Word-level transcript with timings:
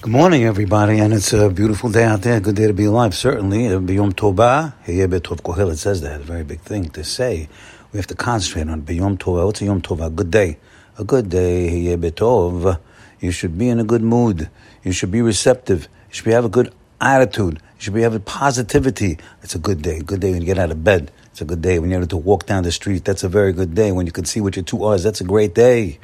Good 0.00 0.12
morning, 0.12 0.44
everybody, 0.44 1.00
and 1.00 1.12
it's 1.12 1.32
a 1.32 1.50
beautiful 1.50 1.90
day 1.90 2.04
out 2.04 2.22
there. 2.22 2.38
Good 2.38 2.54
day 2.54 2.68
to 2.68 2.72
be 2.72 2.84
alive, 2.84 3.16
certainly. 3.16 3.62
Biyom 3.62 4.12
Tova, 4.12 4.72
Tov 4.86 5.40
Kohel, 5.42 5.72
it 5.72 5.78
says 5.78 6.02
that. 6.02 6.20
A 6.20 6.22
very 6.22 6.44
big 6.44 6.60
thing 6.60 6.88
to 6.90 7.02
say. 7.02 7.48
We 7.90 7.96
have 7.96 8.06
to 8.06 8.14
concentrate 8.14 8.68
on 8.68 8.82
Biyom 8.82 9.18
Tova. 9.18 9.46
What's 9.46 9.60
a 9.60 9.64
Yom 9.64 9.82
Tova? 9.82 10.06
A 10.06 10.10
good 10.10 10.30
day. 10.30 10.56
A 10.98 11.02
good 11.02 11.28
day, 11.30 11.96
Tov. 12.12 12.78
You 13.18 13.32
should 13.32 13.58
be 13.58 13.68
in 13.68 13.80
a 13.80 13.84
good 13.84 14.02
mood. 14.02 14.48
You 14.84 14.92
should 14.92 15.10
be 15.10 15.20
receptive. 15.20 15.88
You 16.10 16.14
should 16.14 16.26
be, 16.26 16.30
have 16.30 16.44
a 16.44 16.48
good 16.48 16.72
attitude. 17.00 17.54
You 17.54 17.80
should 17.80 17.94
be 17.94 18.02
having 18.02 18.20
positivity. 18.20 19.18
It's 19.42 19.56
a 19.56 19.58
good 19.58 19.82
day. 19.82 19.98
Good 19.98 20.20
day 20.20 20.30
when 20.30 20.42
you 20.42 20.46
get 20.46 20.58
out 20.58 20.70
of 20.70 20.84
bed. 20.84 21.10
It's 21.32 21.40
a 21.40 21.44
good 21.44 21.60
day 21.60 21.80
when 21.80 21.90
you're 21.90 21.98
able 21.98 22.08
to 22.10 22.16
walk 22.16 22.46
down 22.46 22.62
the 22.62 22.70
street. 22.70 23.04
That's 23.04 23.24
a 23.24 23.28
very 23.28 23.52
good 23.52 23.74
day. 23.74 23.90
When 23.90 24.06
you 24.06 24.12
can 24.12 24.26
see 24.26 24.40
what 24.40 24.54
your 24.54 24.64
two 24.64 24.84
eyes, 24.84 25.02
that's 25.02 25.20
a 25.20 25.24
great 25.24 25.56
day. 25.56 25.98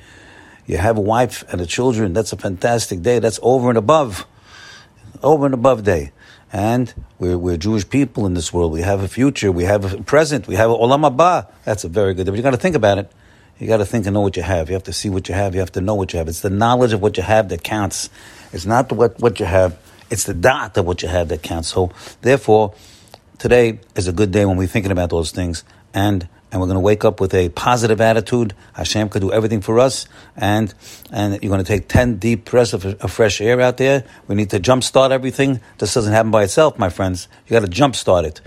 You 0.66 0.78
have 0.78 0.96
a 0.96 1.00
wife 1.00 1.44
and 1.50 1.60
a 1.60 1.66
children. 1.66 2.12
That's 2.12 2.32
a 2.32 2.36
fantastic 2.36 3.02
day. 3.02 3.18
That's 3.18 3.38
over 3.42 3.68
and 3.68 3.78
above. 3.78 4.26
Over 5.22 5.46
and 5.46 5.54
above 5.54 5.84
day. 5.84 6.12
And 6.52 6.94
we're, 7.18 7.36
we're 7.36 7.56
Jewish 7.56 7.88
people 7.88 8.26
in 8.26 8.34
this 8.34 8.52
world. 8.52 8.72
We 8.72 8.82
have 8.82 9.02
a 9.02 9.08
future. 9.08 9.50
We 9.50 9.64
have 9.64 9.92
a 9.92 10.02
present. 10.02 10.46
We 10.46 10.54
have 10.54 10.70
a 10.70 10.74
olam 10.74 11.08
haba. 11.08 11.48
That's 11.64 11.84
a 11.84 11.88
very 11.88 12.14
good 12.14 12.24
day. 12.24 12.30
But 12.30 12.36
you 12.36 12.42
got 12.42 12.52
to 12.52 12.56
think 12.56 12.76
about 12.76 12.98
it. 12.98 13.12
You 13.58 13.68
got 13.68 13.78
to 13.78 13.84
think 13.84 14.06
and 14.06 14.14
know 14.14 14.20
what 14.20 14.36
you 14.36 14.42
have. 14.42 14.68
You 14.68 14.74
have 14.74 14.84
to 14.84 14.92
see 14.92 15.10
what 15.10 15.28
you 15.28 15.34
have. 15.34 15.54
You 15.54 15.60
have 15.60 15.72
to 15.72 15.80
know 15.80 15.94
what 15.94 16.12
you 16.12 16.18
have. 16.18 16.28
It's 16.28 16.40
the 16.40 16.50
knowledge 16.50 16.92
of 16.92 17.02
what 17.02 17.16
you 17.16 17.22
have 17.22 17.48
that 17.50 17.62
counts. 17.62 18.10
It's 18.52 18.66
not 18.66 18.90
what, 18.92 19.20
what 19.20 19.38
you 19.38 19.46
have. 19.46 19.78
It's 20.10 20.24
the 20.24 20.34
dot 20.34 20.76
of 20.76 20.86
what 20.86 21.02
you 21.02 21.08
have 21.08 21.28
that 21.28 21.42
counts. 21.42 21.68
So, 21.68 21.92
therefore, 22.22 22.74
today 23.38 23.80
is 23.94 24.08
a 24.08 24.12
good 24.12 24.32
day 24.32 24.44
when 24.44 24.56
we're 24.56 24.66
thinking 24.66 24.92
about 24.92 25.10
those 25.10 25.30
things. 25.30 25.64
And 25.92 26.28
and 26.54 26.60
we're 26.60 26.68
going 26.68 26.76
to 26.76 26.80
wake 26.80 27.04
up 27.04 27.20
with 27.20 27.34
a 27.34 27.48
positive 27.48 28.00
attitude. 28.00 28.54
Hashem 28.74 29.08
could 29.08 29.22
do 29.22 29.32
everything 29.32 29.60
for 29.60 29.80
us, 29.80 30.06
and 30.36 30.72
and 31.10 31.42
you're 31.42 31.50
going 31.50 31.64
to 31.64 31.66
take 31.66 31.88
ten 31.88 32.18
deep 32.18 32.44
breaths 32.44 32.72
of, 32.72 32.86
of 32.86 33.10
fresh 33.10 33.40
air 33.40 33.60
out 33.60 33.76
there. 33.76 34.04
We 34.28 34.36
need 34.36 34.50
to 34.50 34.60
jumpstart 34.60 35.10
everything. 35.10 35.60
This 35.78 35.92
doesn't 35.94 36.12
happen 36.12 36.30
by 36.30 36.44
itself, 36.44 36.78
my 36.78 36.90
friends. 36.90 37.26
You 37.48 37.58
got 37.58 37.66
to 37.66 37.82
jumpstart 37.82 38.22
it. 38.22 38.40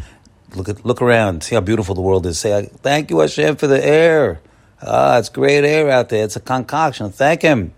Look 0.56 0.70
at 0.70 0.86
look 0.86 1.02
around, 1.02 1.44
see 1.44 1.56
how 1.56 1.60
beautiful 1.60 1.96
the 1.96 2.02
world 2.02 2.26
is. 2.26 2.40
Say, 2.40 2.70
thank 2.82 3.10
you, 3.10 3.20
Hashem, 3.20 3.58
for 3.58 3.68
the 3.68 3.86
air. 3.86 4.40
Ah, 4.82 5.20
it's 5.20 5.28
great 5.28 5.66
air 5.66 5.90
out 5.90 6.08
there. 6.08 6.24
It's 6.24 6.38
a 6.38 6.40
concoction. 6.40 7.12
Thank 7.12 7.42
Him. 7.42 7.74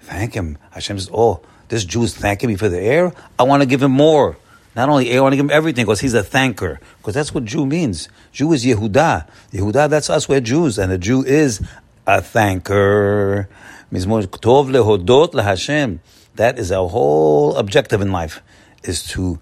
Thank 0.00 0.32
Him. 0.32 0.56
Hashem 0.70 0.98
says, 0.98 1.10
oh, 1.12 1.42
this 1.68 1.84
Jew 1.84 2.04
is 2.04 2.16
thanking 2.16 2.48
me 2.48 2.56
for 2.56 2.70
the 2.70 2.80
air. 2.80 3.12
I 3.38 3.42
want 3.42 3.62
to 3.62 3.68
give 3.68 3.82
him 3.82 3.92
more. 3.92 4.38
Not 4.76 4.88
only 4.88 5.16
I 5.16 5.20
want 5.20 5.32
to 5.32 5.36
give 5.36 5.46
him 5.46 5.50
everything 5.50 5.84
because 5.84 6.00
he's 6.00 6.14
a 6.14 6.22
thanker. 6.22 6.78
Because 6.98 7.14
that's 7.14 7.34
what 7.34 7.44
Jew 7.44 7.66
means. 7.66 8.08
Jew 8.32 8.52
is 8.52 8.64
Yehuda. 8.64 9.26
Yehuda, 9.52 9.88
that's 9.88 10.08
us. 10.10 10.28
We're 10.28 10.40
Jews. 10.40 10.78
And 10.78 10.92
a 10.92 10.98
Jew 10.98 11.24
is 11.24 11.60
a 12.06 12.20
thanker. 12.20 13.48
That 16.34 16.58
is 16.58 16.72
our 16.72 16.88
whole 16.88 17.56
objective 17.56 18.00
in 18.00 18.12
life, 18.12 18.42
is 18.84 19.02
to 19.08 19.38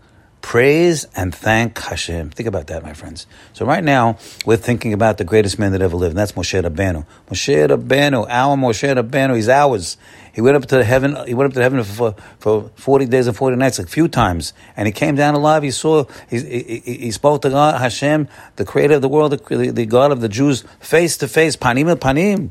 praise 0.46 1.08
and 1.16 1.34
thank 1.34 1.76
Hashem. 1.76 2.30
Think 2.30 2.46
about 2.46 2.68
that, 2.68 2.84
my 2.84 2.92
friends. 2.92 3.26
So 3.52 3.66
right 3.66 3.82
now, 3.82 4.16
we're 4.44 4.56
thinking 4.56 4.92
about 4.92 5.18
the 5.18 5.24
greatest 5.24 5.58
man 5.58 5.72
that 5.72 5.82
ever 5.82 5.96
lived, 5.96 6.12
and 6.12 6.18
that's 6.18 6.32
Moshe 6.32 6.62
Rabbeinu. 6.62 7.04
Moshe 7.28 7.68
Rabbeinu, 7.68 8.24
our 8.30 8.56
Moshe 8.56 8.94
Rabbeinu, 8.94 9.34
he's 9.34 9.48
ours. 9.48 9.96
He 10.32 10.40
went 10.40 10.56
up 10.56 10.66
to 10.66 10.84
heaven. 10.84 11.16
He 11.26 11.34
went 11.34 11.50
up 11.50 11.54
to 11.54 11.62
heaven 11.62 11.82
for, 11.82 12.14
for 12.38 12.70
forty 12.76 13.06
days 13.06 13.26
and 13.26 13.36
forty 13.36 13.56
nights, 13.56 13.80
a 13.80 13.86
few 13.88 14.06
times, 14.06 14.52
and 14.76 14.86
he 14.86 14.92
came 14.92 15.16
down 15.16 15.34
alive. 15.34 15.64
He 15.64 15.72
saw. 15.72 16.04
He, 16.30 16.38
he, 16.38 16.78
he 17.06 17.10
spoke 17.10 17.42
to 17.42 17.50
God, 17.50 17.80
Hashem, 17.80 18.28
the 18.54 18.64
Creator 18.64 18.94
of 18.94 19.02
the 19.02 19.08
world, 19.08 19.32
the, 19.32 19.70
the 19.72 19.84
God 19.84 20.12
of 20.12 20.20
the 20.20 20.28
Jews, 20.28 20.62
face 20.78 21.16
to 21.16 21.26
face, 21.26 21.56
panim 21.56 21.92
panim. 21.96 22.50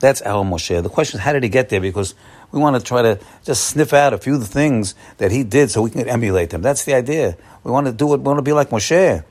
That's 0.00 0.22
our 0.22 0.44
Moshe. 0.44 0.82
The 0.82 0.88
question 0.88 1.18
is, 1.20 1.24
how 1.24 1.34
did 1.34 1.42
he 1.42 1.50
get 1.50 1.68
there? 1.68 1.80
Because 1.80 2.14
we 2.54 2.60
want 2.60 2.76
to 2.76 2.82
try 2.82 3.02
to 3.02 3.18
just 3.42 3.64
sniff 3.64 3.92
out 3.92 4.12
a 4.12 4.18
few 4.18 4.34
of 4.34 4.40
the 4.40 4.46
things 4.46 4.94
that 5.18 5.32
he 5.32 5.42
did 5.42 5.70
so 5.70 5.82
we 5.82 5.90
can 5.90 6.08
emulate 6.08 6.50
them. 6.50 6.62
That's 6.62 6.84
the 6.84 6.94
idea. 6.94 7.36
We 7.64 7.72
want 7.72 7.86
to 7.86 7.92
do 7.92 8.14
it. 8.14 8.18
We 8.18 8.24
want 8.24 8.38
to 8.38 8.42
be 8.42 8.52
like 8.52 8.70
Moshe. 8.70 9.24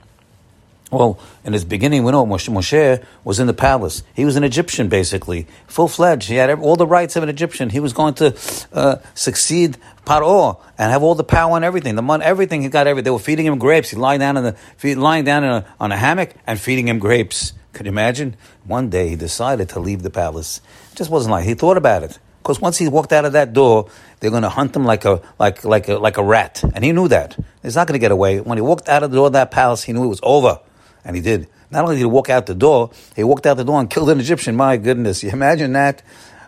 Well, 0.92 1.18
in 1.44 1.54
his 1.54 1.66
beginning, 1.66 2.04
we 2.04 2.12
know 2.12 2.24
Moshe, 2.24 2.54
Moshe 2.54 3.04
was 3.24 3.40
in 3.40 3.48
the 3.48 3.54
palace. 3.54 4.04
He 4.14 4.26
was 4.26 4.36
an 4.36 4.44
Egyptian, 4.44 4.90
basically, 4.90 5.48
full 5.66 5.88
fledged. 5.88 6.30
He 6.30 6.36
had 6.36 6.52
all 6.60 6.76
the 6.76 6.86
rights 6.86 7.16
of 7.16 7.24
an 7.24 7.30
Egyptian. 7.30 7.72
He 7.72 7.80
was 7.80 7.94
going 7.94 8.14
to 8.16 8.38
uh, 8.72 8.98
succeed 9.16 9.78
Paro 10.06 10.62
and 10.78 10.92
have 10.92 11.02
all 11.02 11.16
the 11.16 11.24
power 11.24 11.56
and 11.56 11.66
everything, 11.66 11.96
the 11.96 12.04
money, 12.04 12.24
everything. 12.24 12.62
He 12.62 12.70
got 12.70 12.86
everything. 12.86 13.06
They 13.06 13.12
were 13.12 13.18
feeding 13.18 13.48
him 13.48 13.58
grapes. 13.58 13.90
He 13.90 13.98
lying 13.98 14.20
down 14.20 14.38
in 14.38 14.44
the 14.44 14.96
lying 14.96 15.24
down 15.24 15.44
a, 15.44 15.66
on 15.80 15.92
a 15.92 15.98
hammock 15.98 16.36
and 16.46 16.60
feeding 16.60 16.88
him 16.88 17.00
grapes. 17.00 17.54
Could 17.72 17.88
you 17.88 17.92
imagine? 17.92 18.36
One 18.66 18.90
day 18.90 19.10
he 19.10 19.16
decided 19.16 19.70
to 19.70 19.80
leave 19.80 20.04
the 20.04 20.12
palace. 20.12 20.62
It 20.92 20.98
just 20.98 21.10
wasn't 21.10 21.32
like 21.32 21.46
he 21.46 21.56
thought 21.56 21.78
about 21.78 22.04
it. 22.04 22.20
Because 22.44 22.60
once 22.60 22.78
he 22.78 22.90
walked 22.90 23.14
out 23.14 23.24
of 23.24 23.32
that 23.34 23.54
door, 23.54 23.90
they're 24.20 24.30
going 24.30 24.44
to 24.44 24.50
hunt 24.50 24.76
him 24.76 24.84
like 24.84 25.06
a 25.06 25.22
like 25.40 25.64
like 25.64 25.88
a, 25.88 25.96
like 25.96 26.18
a 26.18 26.24
rat, 26.24 26.62
and 26.76 26.84
he 26.84 26.92
knew 26.92 27.08
that 27.08 27.38
he's 27.64 27.78
not 27.78 27.88
going 27.88 27.94
to 27.94 28.00
get 28.00 28.12
away. 28.12 28.42
When 28.42 28.58
he 28.58 28.62
walked 28.62 28.90
out 28.90 29.02
of 29.02 29.12
the 29.12 29.16
door 29.16 29.28
of 29.28 29.34
that 29.34 29.50
palace, 29.50 29.84
he 29.84 29.94
knew 29.94 30.04
it 30.04 30.08
was 30.08 30.20
over. 30.22 30.60
And 31.06 31.16
he 31.16 31.22
did. 31.22 31.48
Not 31.72 31.86
only 31.86 31.96
did 31.96 32.02
he 32.02 32.06
walk 32.06 32.30
out 32.30 32.46
the 32.46 32.54
door, 32.56 32.92
he 33.16 33.24
walked 33.24 33.46
out 33.46 33.56
the 33.56 33.64
door 33.64 33.80
and 33.80 33.90
killed 33.90 34.10
an 34.10 34.20
Egyptian. 34.20 34.58
My 34.58 34.76
goodness, 34.78 35.24
you 35.24 35.32
imagine 35.32 35.74
that? 35.74 36.04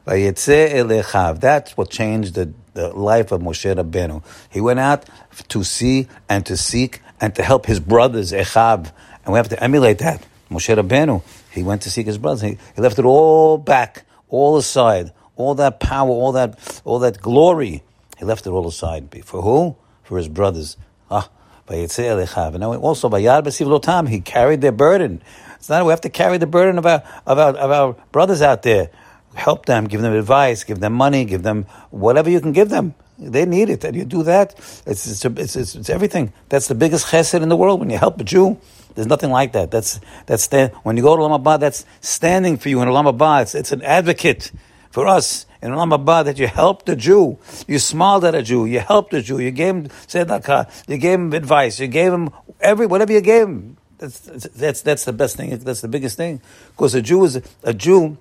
That's 0.06 1.78
what 1.78 1.90
changed 1.90 2.36
the, 2.36 2.54
the 2.74 2.90
life 2.90 3.32
of 3.32 3.42
Moshe 3.42 3.76
Rabbeinu. 3.76 4.24
He 4.52 4.62
went 4.62 4.80
out 4.80 5.06
to 5.48 5.64
see 5.64 6.08
and 6.30 6.46
to 6.46 6.56
seek 6.58 7.02
and 7.20 7.34
to 7.36 7.44
help 7.44 7.66
his 7.66 7.80
brothers, 7.80 8.32
Echav. 8.34 8.92
And 9.24 9.34
we 9.34 9.38
have 9.38 9.50
to 9.50 9.64
emulate 9.64 10.00
that. 10.00 10.24
Moshe 10.52 10.76
Rabbeinu, 10.76 11.24
he 11.52 11.64
went 11.64 11.82
to 11.84 11.90
seek 11.90 12.06
his 12.06 12.18
brothers. 12.18 12.42
He, 12.42 12.58
he 12.76 12.82
left 12.82 13.00
it 13.00 13.06
all 13.06 13.58
back, 13.58 14.06
all 14.30 14.58
aside, 14.58 15.12
all 15.36 15.56
that 15.56 15.80
power, 15.80 16.10
all 16.10 16.32
that, 16.34 16.82
all 16.86 17.00
that 17.00 17.22
glory. 17.22 17.84
He 18.18 18.26
left 18.26 18.46
it 18.48 18.50
all 18.50 18.68
aside. 18.68 19.10
For 19.26 19.42
who? 19.42 19.76
For 20.04 20.18
his 20.18 20.28
brothers. 20.28 20.78
Ah, 21.12 21.30
and 21.68 22.64
also 22.64 23.10
by 23.10 23.22
Yad 23.22 23.44
Lotam, 23.44 24.08
he 24.08 24.22
carried 24.22 24.62
their 24.62 24.72
burden. 24.72 25.22
It's 25.56 25.68
not 25.68 25.84
we 25.86 25.90
have 25.92 26.02
to 26.02 26.10
carry 26.10 26.38
the 26.38 26.48
burden 26.48 26.78
of 26.78 26.86
our 26.86 27.04
of 27.26 27.40
our 27.40 27.56
of 27.56 27.72
our 27.72 27.94
brothers 28.12 28.42
out 28.42 28.62
there. 28.62 28.92
Help 29.34 29.66
them, 29.66 29.86
give 29.86 30.02
them 30.02 30.14
advice, 30.14 30.64
give 30.64 30.80
them 30.80 30.94
money, 30.94 31.26
give 31.26 31.44
them 31.44 31.66
whatever 31.90 32.30
you 32.30 32.40
can 32.40 32.52
give 32.52 32.70
them. 32.70 32.94
They 33.18 33.46
need 33.46 33.70
it, 33.70 33.84
and 33.84 33.96
you 33.96 34.06
do 34.06 34.24
that. 34.24 34.54
It's 34.86 35.08
it's, 35.08 35.26
it's, 35.26 35.56
it's, 35.56 35.76
it's 35.76 35.90
everything. 35.90 36.34
That's 36.50 36.68
the 36.68 36.76
biggest 36.76 37.08
chesed 37.08 37.42
in 37.42 37.50
the 37.50 37.58
world. 37.58 37.80
When 37.80 37.90
you 37.90 37.98
help 37.98 38.20
a 38.22 38.24
Jew, 38.24 38.60
there's 38.94 39.08
nothing 39.08 39.32
like 39.32 39.54
that. 39.54 39.72
That's 39.72 40.00
that's 40.28 40.44
stand, 40.44 40.72
when 40.84 40.98
you 40.98 41.04
go 41.04 41.16
to 41.16 41.24
Olam 41.24 41.42
Haba, 41.42 41.60
that's 41.60 41.86
standing 42.02 42.58
for 42.58 42.70
you 42.70 42.82
in 42.82 42.88
Olam 42.88 43.12
Haba. 43.12 43.42
It's, 43.42 43.56
it's 43.56 43.72
an 43.72 43.82
advocate 43.82 44.52
for 44.96 45.08
us 45.08 45.46
in 45.62 45.72
Olam 45.72 45.92
Haba 45.92 46.24
that 46.24 46.40
you 46.40 46.48
helped 46.48 46.86
the 46.86 46.96
Jew, 46.96 47.38
you 47.68 47.80
smiled 47.80 48.24
at 48.24 48.34
a 48.34 48.42
Jew, 48.42 48.66
you 48.66 48.80
helped 48.80 49.12
the 49.12 49.22
Jew, 49.22 49.40
you 49.40 49.52
gave 49.52 49.76
him 49.76 49.88
tzedakah, 49.90 50.72
you 50.88 50.98
gave 50.98 51.20
him 51.20 51.34
advice, 51.34 51.82
you 51.82 51.88
gave 51.88 52.14
him 52.14 52.30
every 52.62 52.86
whatever 52.86 53.12
you 53.12 53.20
gave 53.20 53.42
him. 53.46 53.76
That's 53.98 54.20
that's 54.20 54.82
that's 54.84 55.04
the 55.04 55.12
best 55.12 55.36
thing. 55.36 55.50
That's 55.58 55.82
the 55.82 55.90
biggest 55.90 56.16
thing 56.16 56.40
because 56.72 56.96
a 56.96 57.02
Jew 57.02 57.26
is 57.26 57.42
a 57.64 57.74
Jew 57.74 58.18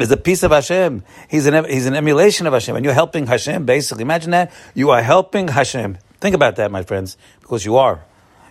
is 0.00 0.10
a 0.10 0.16
piece 0.16 0.42
of 0.42 0.50
Hashem. 0.50 1.04
He's 1.28 1.44
an 1.44 1.66
he's 1.66 1.84
an 1.84 1.94
emulation 1.94 2.46
of 2.46 2.54
Hashem, 2.54 2.74
and 2.74 2.86
you're 2.86 2.94
helping 2.94 3.26
Hashem. 3.26 3.66
Basically, 3.66 4.00
imagine 4.00 4.30
that 4.30 4.50
you 4.72 4.88
are 4.92 5.02
helping 5.02 5.48
Hashem. 5.48 5.98
Think 6.20 6.34
about 6.34 6.56
that, 6.56 6.70
my 6.70 6.84
friends, 6.84 7.18
because 7.42 7.66
you 7.66 7.76
are. 7.76 8.02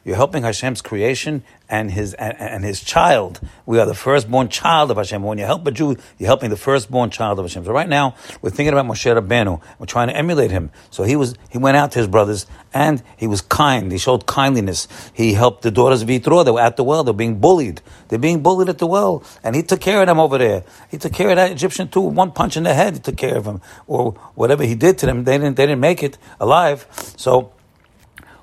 You're 0.06 0.18
helping 0.18 0.44
Hashem's 0.44 0.82
creation 0.82 1.44
and 1.70 1.90
his 1.90 2.14
and, 2.16 2.38
and, 2.38 2.64
his 2.64 2.82
child. 2.82 3.40
We 3.66 3.80
are 3.80 3.86
the 3.86 3.96
firstborn 3.96 4.50
child 4.50 4.92
of 4.92 4.98
Hashem. 4.98 5.24
When 5.24 5.38
you 5.38 5.46
help 5.46 5.66
a 5.66 5.72
Jew, 5.72 5.96
you're 6.20 6.28
helping 6.28 6.50
the 6.50 6.58
firstborn 6.58 7.10
child 7.10 7.40
of 7.40 7.46
Hashem. 7.46 7.64
So 7.64 7.72
right 7.72 7.88
now, 7.88 8.16
we're 8.42 8.50
thinking 8.50 8.74
about 8.74 8.86
Moshe 8.86 9.06
Rabbeinu. 9.16 9.62
We're 9.80 9.86
trying 9.86 10.10
to 10.10 10.16
emulate 10.16 10.52
him. 10.52 10.72
So 10.90 11.04
he 11.04 11.16
was 11.16 11.36
he 11.50 11.58
went 11.58 11.78
out 11.78 11.94
to 11.94 12.00
his 12.00 12.08
brothers 12.08 12.46
and 12.74 13.02
he 13.16 13.28
was 13.28 13.40
kind. 13.40 13.94
He 13.94 13.98
showed 13.98 14.26
kindliness. 14.26 14.90
He 15.14 15.34
helped 15.34 15.62
the 15.62 15.72
daughters 15.72 16.02
of 16.02 16.10
Yitro. 16.10 16.44
They 16.44 16.52
were 16.52 16.60
at 16.60 16.76
the 16.76 16.84
well. 16.84 17.06
They're 17.06 17.14
being 17.14 17.40
bullied. 17.40 17.82
They're 18.10 18.20
being 18.20 18.44
bullied 18.44 18.68
at 18.68 18.80
the 18.80 18.88
well, 18.88 19.24
and 19.42 19.56
he 19.56 19.64
took 19.64 19.80
care 19.80 20.02
of 20.02 20.08
them 20.08 20.20
over 20.20 20.38
there. 20.38 20.64
He 20.92 20.98
took 20.98 21.14
care 21.14 21.30
of 21.30 21.38
that 21.38 21.52
Egyptian 21.52 21.88
too. 21.88 22.02
One 22.02 22.32
punch 22.32 22.58
in 22.58 22.64
the 22.64 22.74
head, 22.74 22.96
he 22.96 23.00
took 23.00 23.16
care 23.16 23.38
of 23.38 23.46
him, 23.46 23.62
or 23.88 24.12
whatever 24.36 24.66
he 24.66 24.76
did 24.76 24.98
to 24.98 25.06
them. 25.06 25.24
They 25.24 25.38
didn't 25.38 25.56
they 25.56 25.66
didn't 25.66 25.82
make 25.82 26.04
it 26.04 26.18
alive. 26.42 26.88
So 27.16 27.54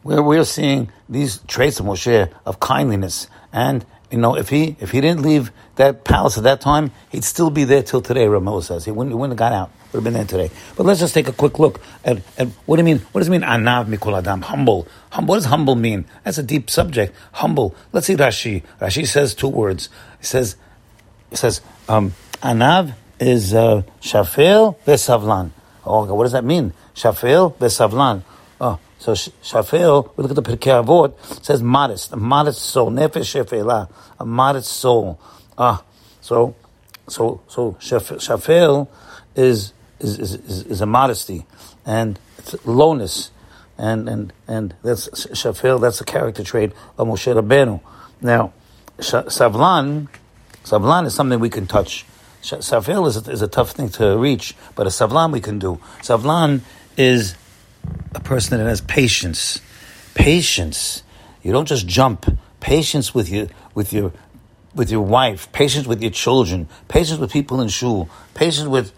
where 0.03 0.23
we're 0.23 0.45
seeing 0.45 0.91
these 1.09 1.39
traits 1.47 1.81
of 1.81 1.87
Moshe 1.87 2.31
of 2.47 2.61
kindliness. 2.61 3.29
And 3.53 3.85
you 4.11 4.19
know, 4.19 4.37
if 4.37 4.49
he 4.49 4.77
if 4.81 4.91
he 4.91 5.01
didn't 5.01 5.23
leave 5.23 5.53
that 5.77 6.05
palace 6.05 6.37
at 6.37 6.45
that 6.45 6.61
time, 6.61 6.91
he'd 7.11 7.25
still 7.25 7.51
be 7.51 7.65
there 7.65 7.83
till 7.83 8.03
today. 8.03 8.27
Ramon 8.27 8.63
says 8.63 8.85
he 8.85 8.91
wouldn't, 8.91 9.13
he 9.13 9.15
wouldn't 9.15 9.39
have 9.39 9.51
got 9.51 9.53
out. 9.53 9.71
Would 9.93 9.99
have 9.99 10.05
been 10.05 10.13
there 10.15 10.25
today. 10.25 10.51
But 10.77 10.87
let's 10.87 11.01
just 11.01 11.15
take 11.15 11.27
a 11.27 11.33
quick 11.33 11.59
look 11.59 11.81
at, 12.05 12.23
at 12.39 12.47
what 12.65 12.77
do 12.77 12.81
you 12.81 12.85
mean? 12.85 12.99
What 13.11 13.21
does 13.21 13.29
it 13.29 13.33
mean? 13.33 13.41
Anav 13.41 13.87
mikol 13.87 14.17
adam, 14.17 14.43
humble. 14.43 14.87
What 15.13 15.35
does 15.35 15.47
humble 15.47 15.75
mean? 15.75 16.05
That's 16.23 16.39
a 16.39 16.45
deep 16.45 16.71
subject. 16.71 17.13
Humble. 17.33 17.75
Let's 17.93 18.07
see 18.07 18.15
Rashi. 18.15 18.63
Rashi 18.81 19.05
says 19.05 19.35
two 19.35 19.49
words. 19.49 19.89
He 20.21 20.27
says, 20.27 20.55
he 21.31 21.37
says, 21.37 21.61
um, 21.89 22.15
anav 22.41 22.95
is 23.19 23.53
uh, 23.53 23.83
shafel 24.01 24.77
vesavlan. 24.87 25.51
Oh, 25.85 26.13
what 26.15 26.23
does 26.23 26.33
that 26.33 26.45
mean? 26.45 26.73
Shafel 26.95 27.57
vesavlan. 27.57 28.23
So 29.01 29.13
Shafel, 29.13 30.11
we 30.15 30.23
look 30.23 30.31
at 30.31 30.37
the 30.37 30.43
Pirkei 30.43 30.85
Avot, 30.85 31.43
says 31.43 31.63
modest, 31.63 32.13
a 32.13 32.17
modest 32.17 32.61
soul, 32.61 32.91
nefesh 32.91 33.43
shefela, 33.43 33.91
a 34.19 34.27
modest 34.27 34.71
soul. 34.71 35.19
Ah, 35.57 35.83
so, 36.21 36.55
so, 37.09 37.41
so 37.49 37.73
Shafel 37.81 38.89
is 39.35 39.73
is, 40.01 40.19
is, 40.19 40.35
is, 40.35 40.63
is 40.65 40.81
a 40.83 40.87
modesty, 40.87 41.47
and 41.87 42.19
it's 42.37 42.55
lowness, 42.67 43.31
and 43.79 44.07
and 44.07 44.35
and 44.47 44.75
that's 44.83 45.09
shafil. 45.09 45.81
That's 45.81 46.03
a 46.03 46.05
character 46.05 46.45
trait 46.45 46.73
of 46.99 47.09
Moshe 47.09 47.35
Rabbeinu. 47.35 47.81
Now, 48.21 48.53
savlan, 48.99 50.09
savlan 50.65 51.07
is 51.07 51.15
something 51.15 51.41
we 51.41 51.49
can 51.49 51.67
touch. 51.67 52.05
Savil 52.43 53.09
is 53.09 53.17
a, 53.17 53.31
is 53.31 53.41
a 53.41 53.49
tough 53.49 53.71
thing 53.71 53.89
to 53.91 54.19
reach, 54.19 54.55
but 54.75 54.87
a 54.87 54.91
savlan 54.91 55.33
we 55.33 55.41
can 55.41 55.59
do. 55.59 55.81
Savlan 56.01 56.61
is 56.99 57.35
a 58.15 58.21
person 58.21 58.59
that 58.59 58.65
has 58.65 58.81
patience. 58.81 59.61
Patience. 60.15 61.03
You 61.43 61.53
don't 61.53 61.67
just 61.67 61.87
jump. 61.87 62.27
Patience 62.61 63.15
with 63.15 63.29
your 63.29 63.49
with 63.75 63.93
your 63.93 64.13
with 64.75 64.91
your 64.91 65.03
wife. 65.03 65.51
Patience 65.53 65.87
with 65.87 66.03
your 66.03 66.11
children. 66.11 66.69
Patience 66.89 67.19
with 67.19 67.33
people 67.33 67.61
in 67.61 67.69
shul. 67.69 68.09
Patience 68.35 68.69
with 68.69 68.93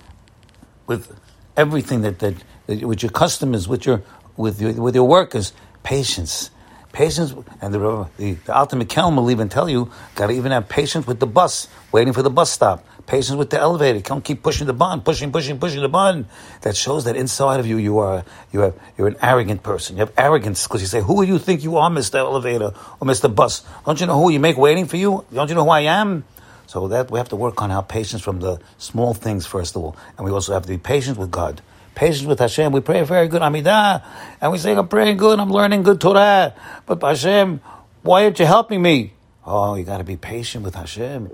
with 0.86 1.18
everything 1.56 2.02
that, 2.02 2.18
that, 2.18 2.34
that 2.66 2.82
with 2.82 3.02
your 3.02 3.10
customers, 3.10 3.68
with 3.68 3.86
your 3.86 4.02
with 4.36 4.60
your 4.60 4.72
with 4.72 4.94
your 4.94 5.06
workers. 5.06 5.52
Patience. 5.82 6.50
Patience, 6.92 7.34
and 7.62 7.72
the, 7.72 8.08
the, 8.18 8.32
the 8.34 8.58
ultimate 8.58 8.88
Kelm 8.88 9.16
will 9.16 9.30
even 9.30 9.48
tell 9.48 9.68
you, 9.68 9.90
got 10.14 10.26
to 10.26 10.34
even 10.34 10.52
have 10.52 10.68
patience 10.68 11.06
with 11.06 11.20
the 11.20 11.26
bus, 11.26 11.66
waiting 11.90 12.12
for 12.12 12.22
the 12.22 12.30
bus 12.30 12.50
stop. 12.50 12.84
Patience 13.06 13.36
with 13.36 13.50
the 13.50 13.58
elevator. 13.58 14.00
Don't 14.00 14.22
keep 14.22 14.42
pushing 14.42 14.66
the 14.66 14.72
button, 14.72 15.00
pushing, 15.00 15.32
pushing, 15.32 15.58
pushing 15.58 15.80
the 15.80 15.88
button. 15.88 16.26
That 16.60 16.76
shows 16.76 17.04
that 17.04 17.16
inside 17.16 17.58
of 17.60 17.66
you, 17.66 17.76
you 17.76 17.98
are 17.98 18.24
you 18.52 18.60
have 18.60 18.74
you're 18.96 19.08
an 19.08 19.16
arrogant 19.20 19.62
person. 19.62 19.96
You 19.96 20.00
have 20.00 20.12
arrogance 20.16 20.62
because 20.68 20.82
you 20.82 20.86
say, 20.86 21.00
"Who 21.00 21.24
do 21.24 21.32
you 21.32 21.38
think 21.38 21.64
you 21.64 21.78
are, 21.78 21.90
Mister 21.90 22.18
Elevator 22.18 22.72
or 23.00 23.04
Mister 23.04 23.26
Bus? 23.26 23.64
Don't 23.84 24.00
you 24.00 24.06
know 24.06 24.18
who 24.22 24.30
you 24.30 24.38
make 24.38 24.56
waiting 24.56 24.86
for 24.86 24.98
you? 24.98 25.24
Don't 25.34 25.48
you 25.48 25.56
know 25.56 25.64
who 25.64 25.70
I 25.70 25.80
am?" 25.80 26.24
So 26.66 26.88
that 26.88 27.10
we 27.10 27.18
have 27.18 27.28
to 27.30 27.36
work 27.36 27.60
on 27.60 27.72
our 27.72 27.82
patience 27.82 28.22
from 28.22 28.38
the 28.38 28.60
small 28.78 29.14
things 29.14 29.46
first 29.46 29.74
of 29.74 29.82
all, 29.82 29.96
and 30.16 30.24
we 30.24 30.30
also 30.30 30.52
have 30.52 30.62
to 30.62 30.68
be 30.68 30.78
patient 30.78 31.18
with 31.18 31.30
God 31.30 31.60
patience 31.94 32.26
with 32.26 32.38
Hashem. 32.38 32.72
We 32.72 32.80
pray 32.80 33.02
very 33.02 33.28
good 33.28 33.42
Amidah, 33.42 34.04
and 34.40 34.52
we 34.52 34.58
say, 34.58 34.74
I'm 34.74 34.88
praying 34.88 35.16
good, 35.16 35.38
I'm 35.38 35.50
learning 35.50 35.82
good 35.82 36.00
Torah. 36.00 36.54
But 36.86 37.02
Hashem, 37.02 37.60
why 38.02 38.24
aren't 38.24 38.38
you 38.38 38.46
helping 38.46 38.82
me? 38.82 39.14
Oh, 39.44 39.74
you 39.74 39.84
got 39.84 39.98
to 39.98 40.04
be 40.04 40.16
patient 40.16 40.64
with 40.64 40.74
Hashem. 40.74 41.30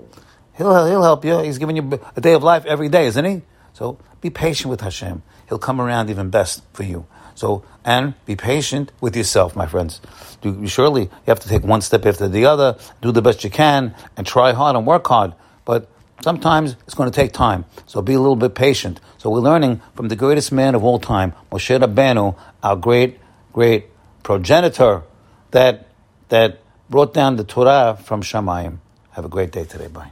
He'll, 0.57 0.85
he'll 0.87 1.03
help 1.03 1.23
you. 1.23 1.39
He's 1.39 1.57
giving 1.57 1.77
you 1.77 1.99
a 2.15 2.21
day 2.21 2.33
of 2.33 2.43
life 2.43 2.65
every 2.65 2.89
day, 2.89 3.05
isn't 3.05 3.25
he? 3.25 3.41
So 3.73 3.97
be 4.21 4.29
patient 4.29 4.69
with 4.69 4.81
Hashem. 4.81 5.23
He'll 5.47 5.59
come 5.59 5.79
around 5.79 6.09
even 6.09 6.29
best 6.29 6.63
for 6.73 6.83
you. 6.83 7.05
So, 7.35 7.63
and 7.85 8.13
be 8.25 8.35
patient 8.35 8.91
with 8.99 9.15
yourself, 9.15 9.55
my 9.55 9.65
friends. 9.65 10.01
Do, 10.41 10.67
surely 10.67 11.03
you 11.03 11.09
have 11.27 11.39
to 11.39 11.47
take 11.47 11.63
one 11.63 11.79
step 11.79 12.05
after 12.05 12.27
the 12.27 12.45
other, 12.45 12.77
do 13.01 13.13
the 13.13 13.21
best 13.21 13.45
you 13.45 13.49
can, 13.49 13.95
and 14.17 14.27
try 14.27 14.51
hard 14.51 14.75
and 14.75 14.85
work 14.85 15.07
hard. 15.07 15.33
But 15.63 15.89
Sometimes 16.21 16.75
it's 16.85 16.95
going 16.95 17.09
to 17.09 17.15
take 17.15 17.31
time, 17.31 17.65
so 17.85 18.01
be 18.01 18.13
a 18.13 18.19
little 18.19 18.35
bit 18.35 18.55
patient. 18.55 18.99
So 19.17 19.29
we're 19.29 19.39
learning 19.39 19.81
from 19.95 20.09
the 20.09 20.15
greatest 20.15 20.51
man 20.51 20.75
of 20.75 20.83
all 20.83 20.99
time, 20.99 21.33
Moshe 21.51 21.79
Rabbeinu, 21.79 22.35
our 22.61 22.75
great, 22.75 23.19
great 23.53 23.85
progenitor 24.23 25.03
that, 25.51 25.87
that 26.27 26.61
brought 26.89 27.13
down 27.13 27.37
the 27.37 27.43
Torah 27.43 27.97
from 28.03 28.21
Shamayim. 28.21 28.79
Have 29.11 29.25
a 29.25 29.29
great 29.29 29.51
day 29.51 29.63
today. 29.63 29.87
Bye. 29.87 30.11